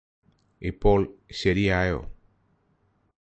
[0.61, 0.99] ഇപ്പോൾ
[1.31, 1.99] ശരിയായോ